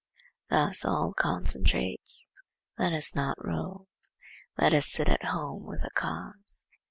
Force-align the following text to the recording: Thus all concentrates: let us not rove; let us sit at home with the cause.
Thus 0.49 0.83
all 0.83 1.13
concentrates: 1.15 2.27
let 2.75 2.91
us 2.91 3.13
not 3.13 3.37
rove; 3.37 3.85
let 4.57 4.73
us 4.73 4.91
sit 4.91 5.07
at 5.07 5.25
home 5.25 5.63
with 5.67 5.83
the 5.83 5.91
cause. 5.91 6.65